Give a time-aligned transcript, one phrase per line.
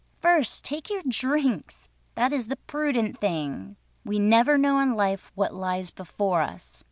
[0.19, 5.91] First take your drinks—that is the prudent thing, We never know in life what lies
[5.91, 6.79] before us."